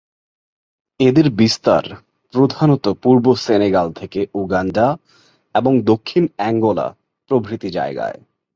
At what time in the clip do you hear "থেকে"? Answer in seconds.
3.91-4.19